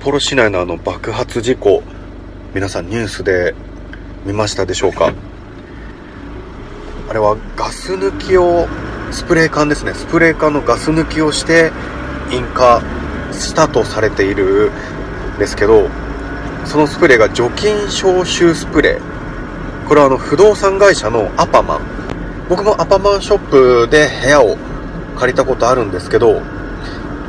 [0.00, 1.82] 札幌市内のあの爆発事故、
[2.54, 3.54] 皆さんニュースで
[4.24, 5.12] 見ましたでしょうか？
[7.08, 8.66] あれはガス抜きを、
[9.10, 9.92] スプレー缶ですね。
[9.92, 11.70] スプレー缶のガス抜きをして
[12.30, 12.80] 引火
[13.32, 14.70] したとされている
[15.36, 15.88] んですけど、
[16.64, 19.88] そのスプレーが除菌消臭スプレー。
[19.88, 21.80] これはあの不動産会社のアパマン。
[22.48, 24.56] 僕もアパマンショップで部屋を
[25.18, 26.40] 借りたことあるんですけど、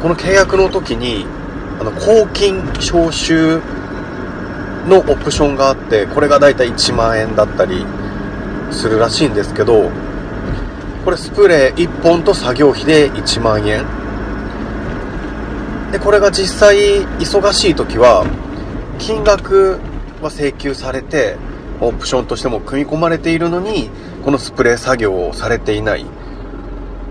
[0.01, 1.25] この契約の時に、
[1.81, 3.59] あの、抗菌消臭
[4.87, 7.87] のオプションがあって、これがだいたい1万円だったり
[8.69, 9.89] するらしいんですけど、
[11.03, 13.83] これスプレー1本と作業費で1万円。
[15.91, 18.27] で、これが実際忙しい時は、
[18.99, 19.79] 金額
[20.21, 21.35] は請求されて、
[21.79, 23.89] オプションとしても組み込まれているのに、
[24.23, 26.05] このスプレー作業をされていない。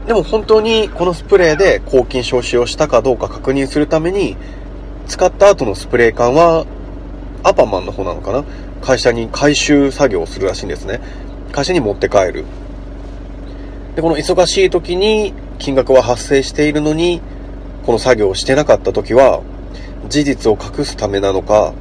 [0.07, 4.37] でも本当にこのスプレーで抗菌消臭をしたかどうか確認するために、
[5.11, 6.65] 使った後のスプレー缶は、
[7.43, 8.45] アパマンの方なのかな？
[8.81, 11.01] 会社に回収作業をするらしいんですね。
[11.51, 12.45] 会社に持って帰る。
[13.97, 17.21] で、この忙しい時に金額は発生しているのに、
[17.85, 19.43] この作業をしてなかった時は、
[20.09, 21.75] 事実を隠すためなのか、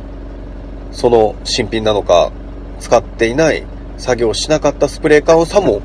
[0.92, 2.32] その新品なのか、
[2.80, 3.64] 使っていない
[4.00, 5.84] 作業しなかったスプレー缶をさも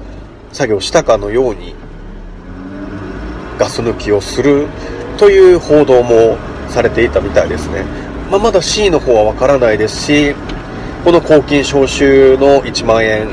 [0.50, 1.74] 作業したかのように
[3.58, 4.66] ガス抜きをする
[5.18, 7.84] という報道もされていたみたいですね。
[8.30, 10.34] まあ、まだ C の方はわからないですし、
[11.04, 13.28] この抗菌招集の1万円、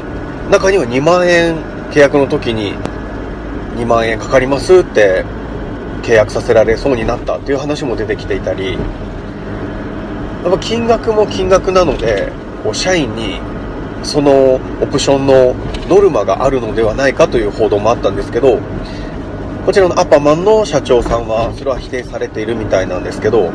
[0.50, 1.56] 中には2万円
[1.92, 2.74] 契約の時に
[3.78, 5.24] 2万円かかりますって
[6.04, 8.80] 契約させられそうになったっていう話も出てきていたり、や
[10.50, 12.32] っぱ金額も金額なので、
[12.64, 13.40] こう社員に
[14.04, 15.56] そのオプションの
[15.88, 18.60] ノルマがあるのではないかという報道もあったんですけど、
[19.66, 23.52] こちらのアッパマンの社長さんは、それは否定されているみたいなんですけど、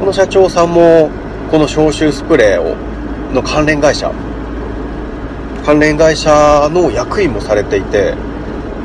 [0.00, 1.10] この社長さんも、
[1.50, 2.74] この消臭スプレーを、
[3.34, 4.10] の関連会社、
[5.66, 8.14] 関連会社の役員もされていて、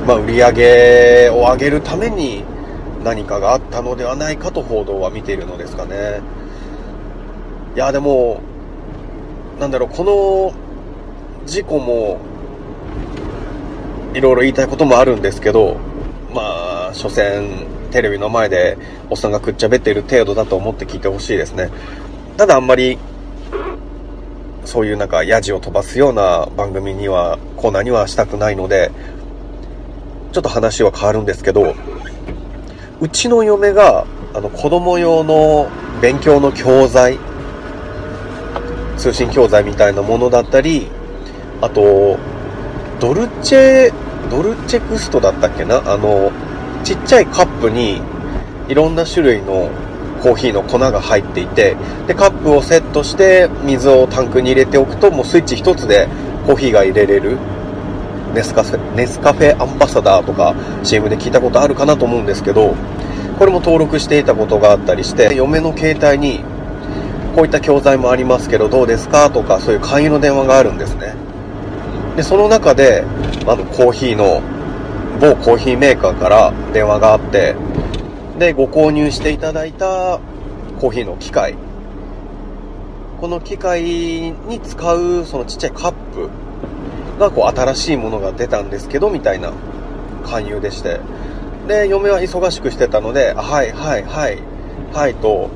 [0.06, 2.44] まあ、売り上げを上げるために
[3.06, 6.19] 何かがあったのではないかと報道は見ているのですかね。
[7.73, 8.41] いや、でも、
[9.62, 10.53] なんだろう、この
[11.47, 12.17] 事故も、
[14.13, 15.78] いろいろ言いたいこともあるんですけど、
[16.93, 18.77] 所詮、テレビの前で
[19.09, 21.69] おっさんがくっちゃべっている程度だと思って聞いてほしいですね。
[22.37, 22.97] ただあんまり、
[24.65, 28.91] そういうなんか、ヤジを飛ばすような番組には、コーナーにはしたくないので、
[30.31, 31.75] ちょっと話は変わるんですけど、
[33.01, 35.67] うちの嫁が、あの、子供用の
[36.01, 37.19] 勉強の教材、
[38.97, 40.87] 通信教材みたいなものだったり、
[41.61, 42.17] あと、
[42.99, 43.93] ドルチェ
[44.31, 45.83] ドルチェクストだったっけな？
[45.85, 46.31] あの、
[46.83, 48.01] ちっちゃいカップに
[48.67, 49.69] いろんな種類の
[50.21, 51.75] コーヒーの粉が入っていて、
[52.07, 56.07] で、カップをセットして水をタンクに入れておくと、もうスイッチ一つで
[56.45, 57.38] コーヒーが入れれる。
[58.33, 62.73] ネスカフェ、ネスカフェアンバサダーとか CM で聞いたことあるかなと思うんですけど、
[63.38, 66.43] これも登録していたことがあったりして、嫁の携帯に
[67.35, 71.16] こういった教材もありますけどどうですかとかそういう勧誘の電話があるんですね。
[72.16, 73.03] で、その中で、
[73.47, 74.41] あの、コーヒーの、
[75.19, 77.56] 某コーヒーメーカーから電話があって、
[78.40, 80.19] で、ご購入していただいた
[80.79, 81.56] コーヒーの機械。
[83.22, 86.29] この機械に使う、そのちっちゃいカップ
[87.19, 89.53] が、こう、新しいものが出たんですけど、みたいな
[90.25, 91.00] 勧誘でして。
[91.68, 94.40] で、嫁は忙しくしてたので、はい、はい、はい、
[94.94, 95.50] はいと、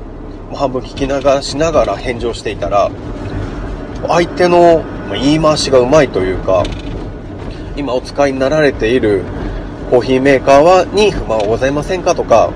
[0.54, 2.90] 半分聞き流しながら返事をしていたら、
[4.06, 4.82] 相手の
[5.12, 6.62] 言い回しがうまいというか、
[7.76, 9.24] 今お使いになられている
[9.90, 12.50] コーヒーメーカーはに不満はございませんかとか、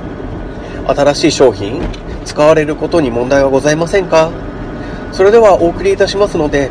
[0.87, 1.81] 新しい商品
[2.25, 4.31] 使われることに問題はございませんか？
[5.13, 6.71] それではお送りいたしますので、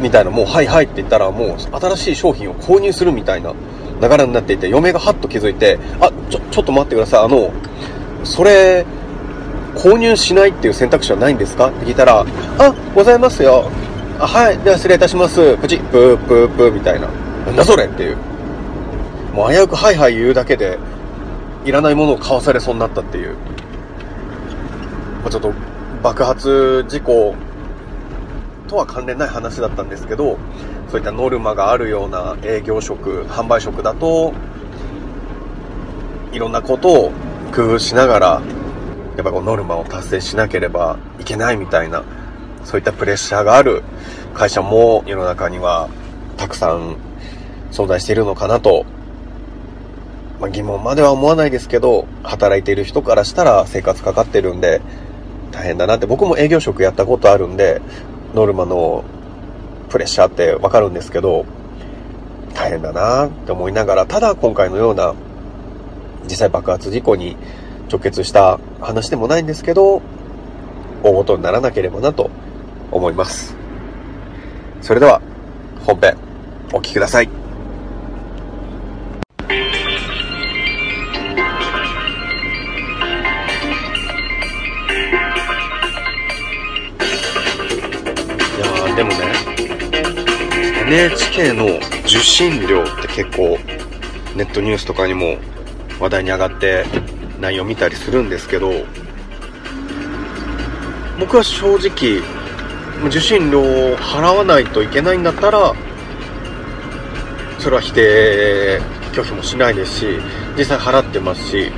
[0.00, 3.52] みたいな、もうはいはいって言ったらもう新しい商品を購入するみたいな
[4.00, 7.24] 流れになっていて、嫁がハッと気づいて、あ、ちょ、ちょっと待ってください。
[7.24, 7.52] あの、
[8.24, 8.84] それ、
[9.76, 11.68] 購入しないっていう選択肢はないんですか？
[11.68, 12.26] って聞いたら、
[12.58, 13.70] あ、ございますよ。
[14.18, 14.58] あ、はい。
[14.58, 15.56] では失礼いたします。
[15.58, 17.08] プチ、プープープーみたいな。
[17.46, 18.16] なんだそれっていう。
[19.32, 20.78] もう危うくはいはい言うだけで、
[21.64, 23.34] いらないものを買わされそうになったっていう。
[25.22, 25.52] まあ、ちょっと
[26.02, 27.34] 爆発事故
[28.68, 30.38] とは関連ない話だったんですけど、
[30.90, 34.32] そういったノルマがあるような営業職、販売職だと、
[36.32, 37.12] いろんなことを
[37.54, 38.42] 工夫しながら、
[39.16, 42.02] やっぱこうノルマを達成しなければいけないみたいな、
[42.64, 43.82] そういったプレッシャーがある
[44.34, 45.88] 会社も世の中には
[46.36, 46.96] たくさん
[47.70, 48.84] 存在しているのかなと、
[50.42, 54.80] まあ、疑問までは思わないですけど、働いている人からしたら生活かかってるんで、
[55.52, 57.80] 大変だなって、僕も営業職やったことあるんで、
[58.34, 59.04] ノルマの
[59.88, 61.44] プレッシャーってわかるんですけど、
[62.54, 65.14] 大変だなって思いながら、ただ今回のような
[66.24, 67.36] 実際爆発事故に
[67.88, 70.02] 直結した話でもないんですけど、
[71.04, 72.30] 大事にならなければなと
[72.90, 73.54] 思います。
[74.80, 75.20] それでは、
[75.86, 76.16] 本編、
[76.72, 77.41] お聴きください。
[90.92, 93.56] NHK の受信料って結構、
[94.36, 95.38] ネットニュースとかにも
[95.98, 96.84] 話題に上がって
[97.40, 98.70] 内容見たりするんですけど、
[101.18, 102.20] 僕は正直、
[103.06, 105.74] 受信料を払わないといけないんだったら、
[107.58, 108.78] それは否定、
[109.14, 110.06] 拒否もしないですし、
[110.58, 111.72] 実際払ってますし、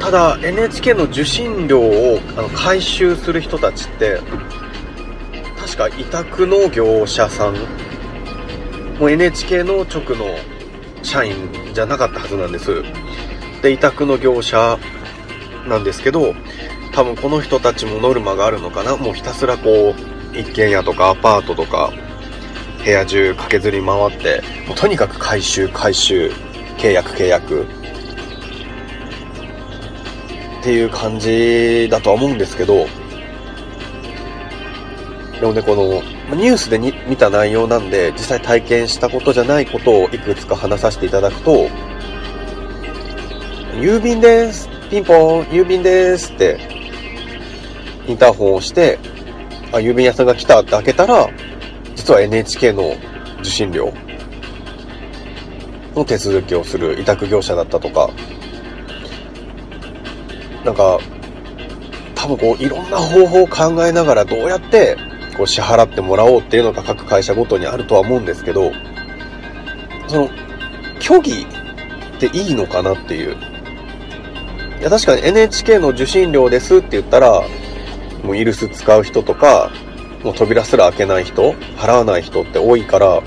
[0.00, 2.18] ただ NHK の受信料を
[2.54, 4.18] 回収する人たちって、
[5.76, 7.54] 確か委託の業者さん、
[8.98, 10.26] もう NHK の直の
[11.02, 11.34] 社員
[11.72, 12.82] じゃなかったはずなんです。
[13.62, 14.78] で、委託の業者
[15.66, 16.34] なんですけど、
[16.92, 21.90] 多分この人たちもノルマがあるのかなもうひたすらこう、一軒家とかアパートとか、
[22.84, 26.30] 部屋中駆けずり回って、もうとにかく回収、回収、
[26.76, 27.66] 契約、契約。
[30.60, 32.86] っていう感じだとは思うんですけど、
[35.42, 35.84] でもね、この、
[36.36, 41.66] ニュースでに見た内容なんで、実際体験したことじゃないことをいくつか話させていただくと、
[43.72, 44.68] 郵便です。
[44.88, 46.60] ピンポン、郵便ですって、
[48.06, 49.00] インターホンをして、
[49.72, 51.28] あ、郵便屋さんが来たって開けたら、
[51.96, 52.94] 実は NHK の
[53.40, 53.92] 受信料
[55.96, 58.08] の手続きをする委託業者だったとか、
[60.64, 61.00] なんか、
[62.14, 64.96] 多分こう、いろんな方法を考えながらどうやって
[65.36, 68.72] こう支払ってもらおうっていうのが各会社ごとにあるとは思うんですけど、
[70.08, 70.30] その、
[71.00, 71.46] 虚偽
[72.16, 73.36] っていいのかなっていう。
[74.80, 77.42] いや、確かに NHK の受信料ですって言ったら、
[78.22, 79.70] もうイルス使う人とか、
[80.22, 83.22] もう扉すら開けない人、払わない人って多いから、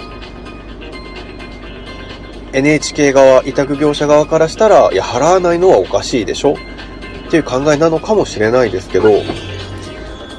[2.54, 9.10] NHK 側、委託業者側からしたら、いや、払わないのはおかしいでしょっていう考えなのかもしれないですけど、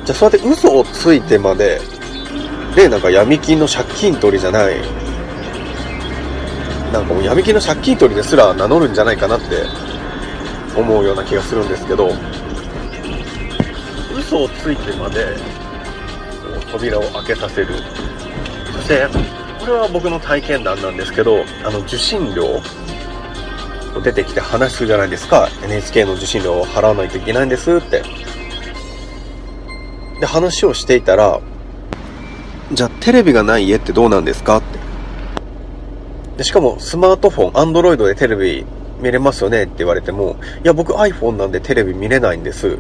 [0.07, 1.81] じゃあそうやって嘘をついてまで、
[2.77, 4.81] で、なんか闇金の借金取りじゃない、
[6.93, 9.65] なんかもう闇金の借金取りですら名乗るんじゃないかなって
[10.77, 12.13] 思うような気がするんですけど、
[14.17, 15.37] 嘘をついてまで、
[16.71, 17.69] 扉を開けさせる。
[18.73, 19.09] そして、
[19.59, 22.63] これは僕の体験談なんですけど、あの、受信料
[24.05, 25.49] 出てきて話するじゃないですか。
[25.65, 28.03] NHK の受信料を払わないといけないんですって。
[30.21, 31.41] で、話をしていたら、
[32.73, 34.79] じゃあテレビがない家ってどうなんですかって。
[36.39, 38.67] で、しかもスマートフォン、アンドロイドでテレビ
[39.01, 42.79] 見れますよねって言われても、いや僕 iPhone なんでテレビ見れないんです。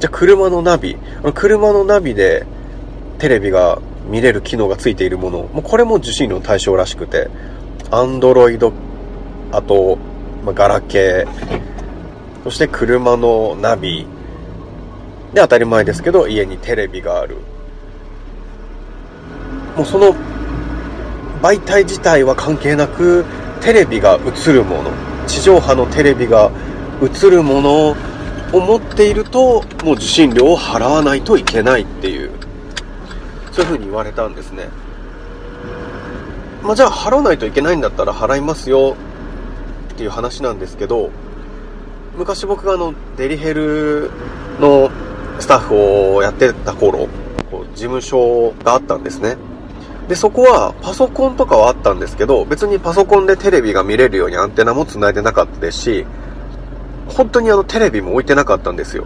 [0.00, 0.96] じゃあ車のナビ、
[1.34, 2.46] 車のナビで
[3.18, 7.28] テレビが見れる機能がついているもの、もうこれも受信料の対象らしくて、
[7.90, 8.72] アンドロイド、
[9.52, 9.98] あと、
[10.44, 11.28] まあ、ガラケー、
[12.44, 14.06] そして車のナビ、
[15.34, 17.36] で、当たり前ですけど、家にテレビがある。
[19.76, 20.14] もうその
[21.42, 23.24] 媒体自体は関係なく、
[23.60, 24.90] テレビが映るもの、
[25.26, 26.50] 地上波のテレビが
[27.02, 27.96] 映るものを
[28.52, 32.30] 持っていると、もう受信料を払わないといけないっていう、
[33.52, 34.68] そういう風に言われたんですね。
[36.62, 38.96] まあ、じゃあ払わないといけないんだったら払いますよ
[39.94, 41.10] っていう話なんですけど、
[42.18, 44.10] 昔僕があの、デリヘル
[44.60, 44.90] の
[45.40, 45.74] スタッフ
[46.14, 47.08] をやってた頃、
[47.50, 49.36] こう事務所があったんですね。
[50.08, 56.06] で、そこはパソコンとかはあったんですけど、別にパソコンでテレビが見れるようにアンテナも繋いでなかったですし、
[57.08, 59.04] 本当にあのテレビも置いてなかったんですよ。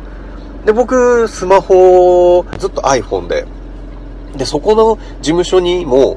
[0.64, 3.46] で、僕、スマホ、ずっと iPhone で、
[4.36, 6.16] で、そこの事務所にも、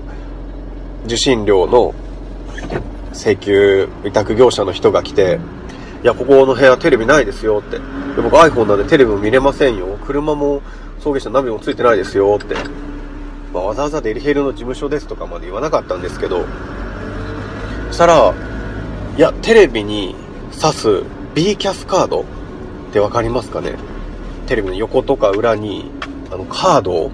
[1.06, 1.94] 受信料の
[3.14, 5.40] 請求委託業者の人が来て、
[6.08, 7.78] や、ここの部屋テレビないですよって。
[7.78, 9.98] で僕 iPhone なんでテレビも見れませんよ。
[10.06, 10.62] 車も
[11.00, 12.56] 送迎車ナビもついてないですよって。
[13.54, 16.46] まあ、わざわざデリヘルの事務所ですとかまで言わなかったんですけど、
[17.90, 18.34] そしたら、
[19.18, 20.16] いや、テレビに
[20.52, 21.04] 挿す
[21.36, 22.24] B キャスカードっ
[22.94, 23.76] てわかりますかね？
[24.48, 25.92] テレビの横とか裏に、
[26.32, 27.12] あの、カードを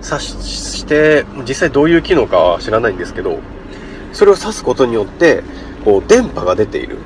[0.00, 3.38] 挿して、実際どういう機能かは知らないんですけど、
[4.12, 5.42] それを挿すことによって、
[5.84, 6.98] こう、電波が出ている。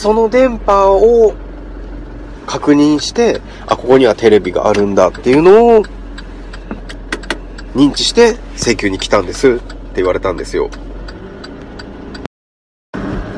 [0.00, 1.34] その電波を
[2.46, 5.82] 確認して、あ、ここにはテレビがあるんだっていうのを
[7.74, 10.70] 認知して請求に来たんですって言われたんですよ。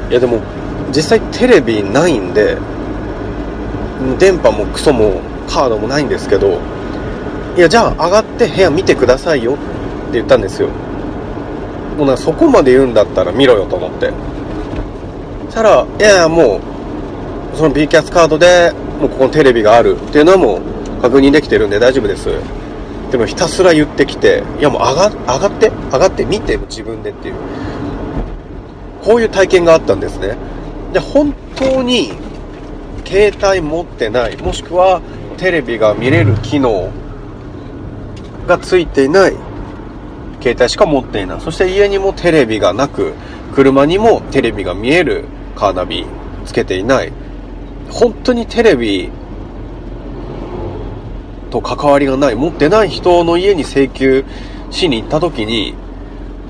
[0.08, 0.40] いやでも
[0.94, 2.56] 実際テレビないんで
[4.20, 6.60] 電波もクソもカードもないんですけど
[7.56, 9.62] いやじゃあ上がって部屋見てくださいよって
[10.12, 10.68] 言ったんですよ
[11.98, 14.12] もうなそこまで言うんだったら見ろよと思って
[15.52, 16.60] したらいやいやも
[17.52, 22.30] うその B キャスカードでもうここにテレビがあるっていうのはもう確認できてるんで大丈夫です。
[23.10, 27.34] でもひたすら言ってきていやもう上が上がって上がって見て自分でっていう。
[29.04, 30.38] こういう体験があったんですね。
[30.94, 32.12] で本当に
[33.04, 35.02] 携帯持ってないもしくは
[35.36, 36.90] テレビが見れる機能
[38.46, 39.32] がついていない
[40.40, 41.40] 携帯しか持っていない。
[41.42, 43.12] そして家にもテレビがなく
[43.54, 46.06] 車にもテレビが見えるカーナビ
[46.44, 47.12] つけていない。
[47.90, 49.10] 本当にテレビ
[51.50, 52.34] と関わりがない。
[52.34, 54.24] 持ってない人の家に請求
[54.70, 55.74] しに行った時に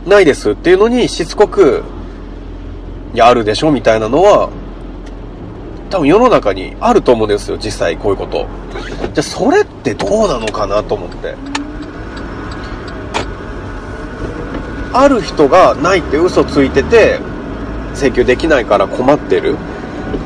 [0.07, 1.85] ないですっていうのにしつこく
[3.15, 4.51] いやあるでしょみたいなのは
[5.91, 8.47] 多分世の中にあると思うんですよ実際こういうこと。
[9.13, 11.35] じゃあそれってどうなのかなと思って。
[14.95, 17.19] ある人がないって嘘ついてて
[17.95, 19.57] 請求できないから困ってる。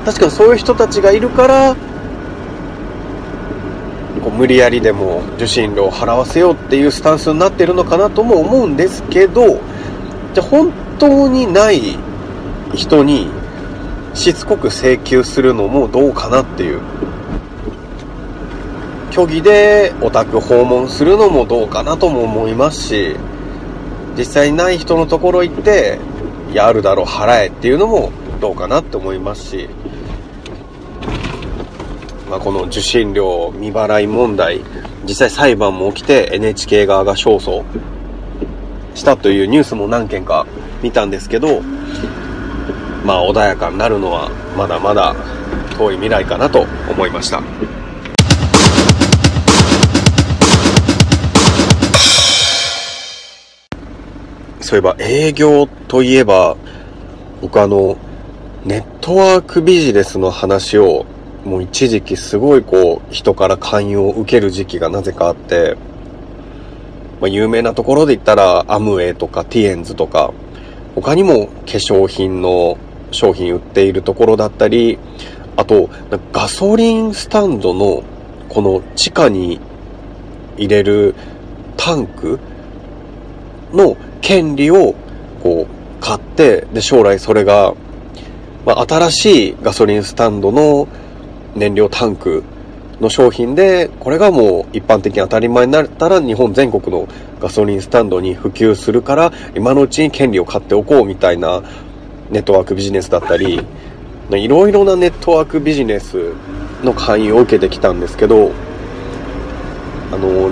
[0.04, 1.75] 確かにそういう人たちがいるから
[4.23, 9.61] こう無理やりでも受信料を払わせようっていうスタンスになってるのかなとも思うんですけど
[10.35, 11.99] じゃ本当にない
[12.75, 13.28] 人に
[14.14, 16.80] しつこく請求するのもどうかなっていう。
[19.12, 23.16] 虚偽でお宅訪問するのもどうかなとも思いますし
[24.14, 25.99] 実際ない人のところ行って
[26.52, 28.10] やるだろう払えっていうのも
[28.40, 29.68] どうかなって思いますし、
[32.30, 34.60] まあ、この受信料未払い問題
[35.04, 37.64] 実際裁判も起きて NHK 側が勝訴
[38.94, 40.46] したというニュースも何件か
[40.82, 41.62] 見たんですけど
[43.04, 45.14] まあ穏やかになるのはまだまだ
[45.76, 47.42] 遠い未来かなと思いました。
[54.66, 56.56] そういえば営業といえば、
[57.40, 57.96] 僕あの、
[58.64, 61.06] ネットワークビジネスの話を、
[61.44, 65.76] もう一時期すごいこう、人から勧誘を受ける時期がなぜかあって、
[67.20, 70.32] まあ、有名なところで言ったら、アムウェイとかティエンズとか、
[70.96, 72.76] 他にも化粧品の
[73.12, 74.99] 商品売っているところだったり、
[75.56, 75.88] あと、
[76.32, 78.02] ガソリンスタンドの、
[78.49, 79.61] この地下に
[80.56, 81.14] 入れる
[81.76, 82.40] タンク
[83.76, 84.95] の権利を
[85.42, 87.75] こう買って、で、将来それが、
[88.64, 90.88] まあ、新しいガソリンスタンドの
[91.54, 92.42] 燃料タンク
[93.00, 97.06] の商品で、これがもう一般的に当たり前になったら日本全国の
[97.40, 101.62] ガソリンスタンドに普及するから、今のうちに権利を買っておこうみたいな
[102.30, 103.62] ネットワークビジネスだったり、
[104.30, 106.33] いろいろなネットワークビジネス
[106.83, 108.50] の勧誘を受けてきたんですけど、
[110.12, 110.50] あの、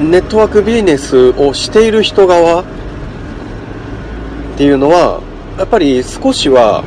[0.00, 2.64] ネットワークビジネスをしている人側っ
[4.56, 5.20] ていうのは、
[5.58, 6.82] やっぱり少しは、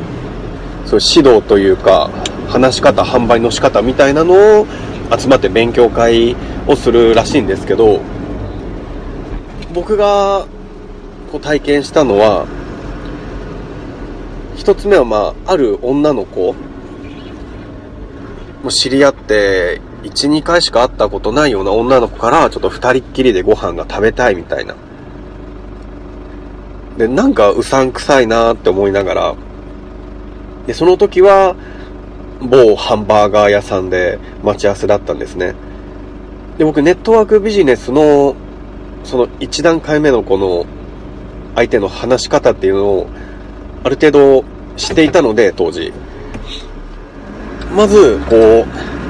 [0.86, 2.10] そう指導というか、
[2.50, 4.68] 話し方、販売の仕方みたいなのを
[5.16, 6.36] 集まって勉強会
[6.68, 8.02] をするらしいんですけど、
[9.76, 10.48] 僕が
[11.32, 12.48] こう体験したのは、
[14.56, 16.56] 一つ目はまあ、ある女の子、
[18.64, 24.76] も知り合って、1、2回しか会ったことないような女の子から、ちょっと二人っきりでご飯が食べたいみたいな。
[26.98, 29.36] で、なんかうさんくさいなって思いながら、
[30.68, 31.56] で、その時は、
[32.42, 35.56] 某ハンバーガー屋さんで待ち合わせだったんですね。
[36.58, 38.36] で、僕ネットワークビジネスの、
[39.04, 40.66] その一段階目のこの、
[41.56, 43.08] 相手の話し方っていうのを、
[43.84, 44.44] ある程度
[44.76, 45.94] 知っていたので、当時。
[47.76, 48.66] まず、こう、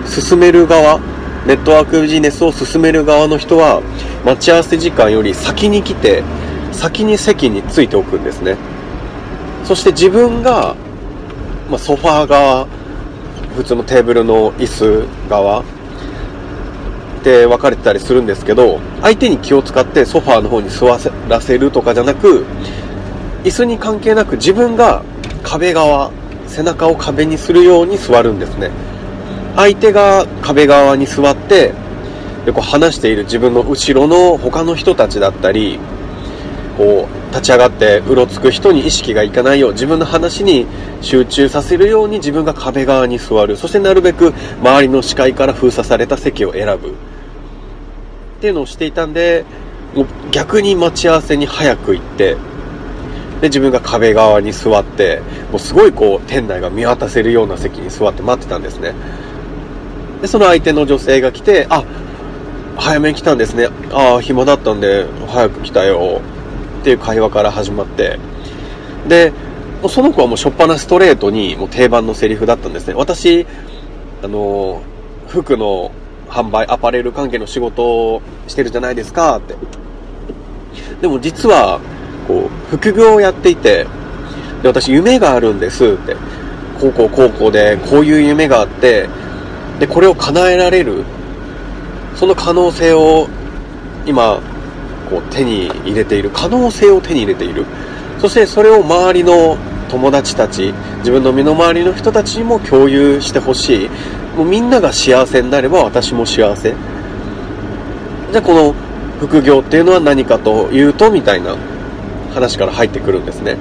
[0.07, 0.99] 進める側、
[1.45, 3.81] ネットワークビジネスを進める側の人は、
[4.25, 6.23] 待ち合わせ時間より先に来て、
[6.71, 8.57] 先に席についておくんですね。
[9.63, 10.75] そして自分が、
[11.69, 12.67] まあ、ソファー側、
[13.55, 15.63] 普通のテーブルの椅子側
[17.23, 20.87] で分かれてたりするんですけど、相手に気を使ってソファーの方に座
[21.29, 22.45] らせるとかじゃなく、
[23.43, 25.03] 椅子に関係なく自分が
[25.43, 26.11] 壁側、
[26.47, 28.71] 背中を壁にするように座るんですね。
[29.55, 31.73] 相手が壁側に座って、
[32.45, 35.79] でこう話している自分の後ろの他の人たちだったり、
[36.77, 40.67] こう、立ち上がってうろつく人に意識がいかないよう自分の話に
[41.01, 43.57] 集中させるように自分が壁側に座る。
[43.57, 46.89] そしてなるべく周りの視界から封鎖された席を選ぶ。
[46.89, 49.45] っていうのをしていたんで
[49.95, 52.35] もう逆に待ち合わせに早く行って
[53.39, 58.93] で自分が壁側に座ってもうすごいこう店内が見渡せるような席に座って待ってたんですね。
[60.23, 61.83] でその相手の女性が来てあ
[62.77, 63.67] 早めに来たんですね。
[63.91, 66.21] ああ暇だったんで早く来たよ。
[66.79, 68.17] っていう会話から始まって。
[69.05, 69.33] で
[69.89, 72.93] その子はもうしょっぱなストレートにもう定番のセリフだったんですね。
[72.93, 73.45] 私
[74.23, 74.81] あの
[75.27, 75.91] 服の
[76.29, 79.39] 販売アパレル関係の仕事をしてるじゃないですか。
[79.39, 79.55] って。
[81.01, 81.81] でも実は
[82.29, 83.87] こう副業をやっていて
[84.61, 85.85] で私夢があるんです。
[85.85, 86.15] って。
[86.79, 89.09] 高校高校でこういう夢があって
[89.79, 91.03] でこれを叶えられる
[92.15, 93.27] その可能性を
[94.05, 94.39] 今
[95.09, 97.65] こう手に入れている可能性を手に入れている。
[98.19, 99.57] そしてそれを周りの
[99.89, 103.89] 友達たち自分の身の回りの人たちにも共有してほしい。
[104.37, 106.73] もうみんなが幸せになれば私も幸せ。
[108.31, 108.73] じゃあこの
[109.19, 111.55] 副業っていうのは何かというとみたいな
[112.33, 113.57] 話から入ってくるんですね。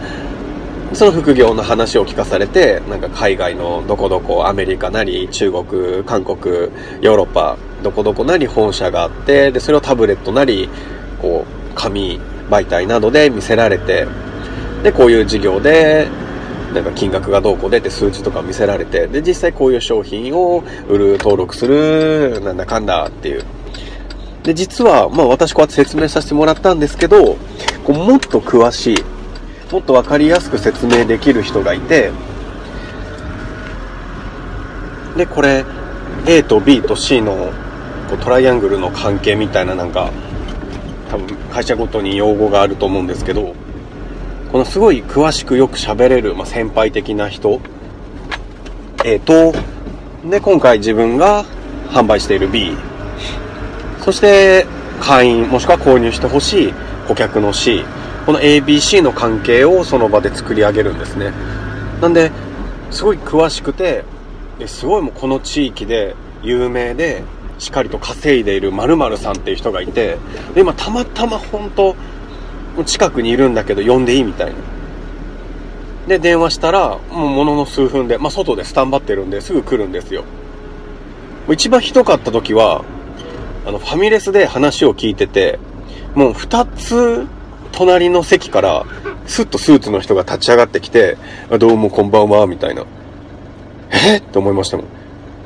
[0.94, 6.36] その副業の話を聞かされてなんか海外のどこどこアメリカなり中国韓国
[7.00, 10.68] ヨーロッパどこどこなり本社があってでそれをタブレットなり
[11.20, 12.20] こう紙
[12.50, 14.06] 媒体などで見せられて
[14.82, 16.08] でこういう事業で
[16.74, 23.44] なんか金額がどうこう出て数字とか見せられてで実際こういう商品を売る登録するなんだかんだっていう。
[24.42, 27.36] で実はまあ私こうやって説明させてもらったんですけど
[27.84, 29.04] こうもっと詳しい
[29.72, 32.12] もっと分かりやすく説明できる人がいて
[35.16, 35.64] でこれ
[36.26, 37.50] A と B と C の
[38.10, 40.12] こうトライアングルの関係みたいななんか
[41.10, 43.54] 多分会社ごとに用語があると思うんですけど
[44.52, 47.58] このすごい詳しくよく喋れる、まあ、先輩的な人
[49.06, 49.54] A と
[50.28, 51.46] で今回自分が
[51.88, 52.76] 販売している B
[54.04, 54.66] そして
[55.00, 56.72] 会員もしくは購入してほしい
[57.08, 57.84] 顧客の C
[58.26, 61.32] この ABC の関係をその場で作り上げるんですね。
[62.00, 62.30] なんで
[62.90, 64.04] すごい詳しくて
[64.66, 67.22] すごいもうこの地域で有名で
[67.58, 70.18] しっかりと稼いでいる〇〇さんっていう人がいて
[70.54, 71.96] で今たまたま本当
[72.84, 74.54] 近くにいるんだけど呼んでいいみたいな。
[76.08, 80.24] で電話したらもうものの数分で、まあ、外でスタンバってるんですぐ来るんですよ。
[81.48, 82.84] 一番ひどかった時は
[83.66, 85.58] あのファミレスで話を聞いてて
[86.14, 87.26] もう2つ
[87.72, 88.86] 隣の席から
[89.26, 91.16] スッとスーツの人が立ち上がってきて
[91.58, 92.84] どうもこんばんはみたいな
[93.90, 94.18] え？
[94.18, 94.86] って思いましたもん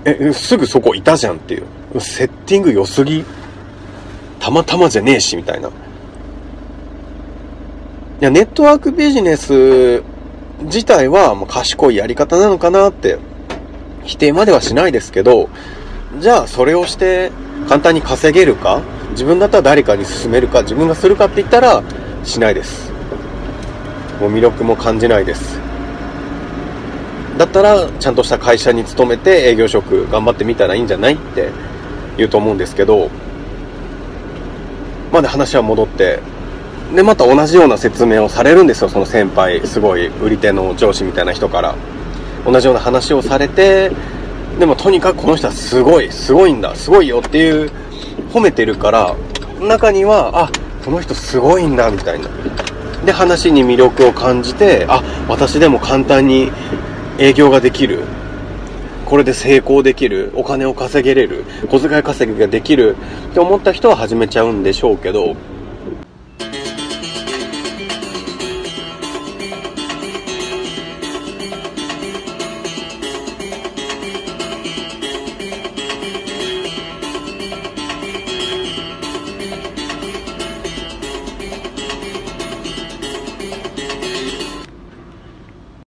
[0.05, 3.25] えすぐそこいたじゃんっていうセッティング良すぎ
[4.39, 5.69] たまたまじゃねえしみたいな。
[5.69, 5.73] い
[8.21, 10.03] やネットワークビジネス
[10.63, 13.19] 自体はもう賢いやり方なのかなって
[14.05, 15.51] 否定まではしないですけど
[16.19, 17.31] じゃあそれをして
[17.69, 21.83] 簡単に稼げるか自分だったら誰かに勧めるか自分がするかって言ったら
[22.27, 22.91] しないです。
[24.21, 25.59] もう魅力も感じないです。
[27.39, 31.51] だったらちゃんとした会社に勤めて営業職頑張ってみたらいいんじゃないって
[32.17, 33.11] 言うと思うんですけど
[35.13, 36.21] まで話は戻って
[36.95, 38.89] でまた同じような説明をされるんですよ。
[38.89, 41.75] その先輩すごい売り手の上司みたいな人から。
[42.47, 43.91] 同じような話をされて
[44.61, 47.71] でもとにかくこの人はすごいすごいんだすごいよっていう
[48.33, 49.17] 褒めてるから
[49.61, 50.51] 中にはあ
[50.87, 52.29] この人すごいんだみたいな。
[53.05, 56.53] で話に魅力を感じてあ私でも簡単に
[57.19, 58.05] 営業ができる。
[59.05, 60.31] これで成功できる。
[60.37, 61.45] お金を稼げれる。
[61.69, 62.95] 小遣い稼ぎができる。
[63.31, 65.35] って思った人は始めちゃうんでしょうけど